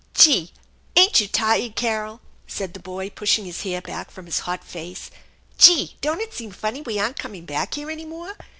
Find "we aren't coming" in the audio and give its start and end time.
6.81-7.45